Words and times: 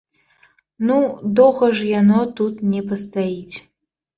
Ну, 0.91 0.97
доўга 1.39 1.69
ж 1.81 1.91
яно 2.01 2.19
тут 2.41 2.65
не 2.73 2.81
пастаіць. 2.95 3.55